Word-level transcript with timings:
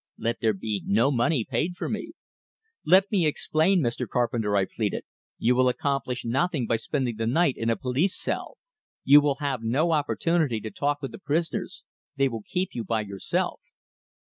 Let 0.17 0.39
there 0.41 0.53
be 0.55 0.81
no 0.83 1.11
money 1.11 1.45
paid 1.47 1.75
for 1.77 1.87
me." 1.87 2.13
"Let 2.83 3.11
me 3.11 3.27
explain, 3.27 3.81
Mr. 3.81 4.07
Carpenter," 4.07 4.55
I 4.57 4.65
pleaded. 4.65 5.03
"You 5.37 5.53
will 5.55 5.69
accomplish 5.69 6.25
nothing 6.25 6.65
by 6.65 6.77
spending 6.77 7.17
the 7.17 7.27
night 7.27 7.55
in 7.55 7.69
a 7.69 7.75
police 7.75 8.17
cell. 8.17 8.57
You 9.03 9.21
will 9.21 9.35
have 9.35 9.61
no 9.61 9.91
opportunity 9.91 10.59
to 10.61 10.71
talk 10.71 11.03
with 11.03 11.11
the 11.11 11.19
prisoners. 11.19 11.83
They 12.15 12.27
will 12.27 12.41
keep 12.41 12.69
you 12.73 12.83
by 12.83 13.01
yourself." 13.01 13.61